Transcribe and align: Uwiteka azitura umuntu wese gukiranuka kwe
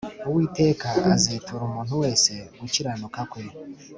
Uwiteka 0.27 0.89
azitura 1.13 1.61
umuntu 1.69 1.93
wese 2.03 2.31
gukiranuka 2.59 3.19
kwe 3.31 3.43